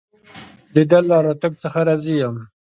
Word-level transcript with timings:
د 0.73 0.75
ده 0.89 0.99
له 1.09 1.17
راتګ 1.25 1.51
څخه 1.63 1.79
راضي 1.87 2.13
یم. 2.21 2.35